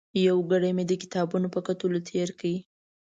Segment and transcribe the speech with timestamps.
[0.27, 2.53] یو ګړی مې د کتابونو په کتلو تېر کړ.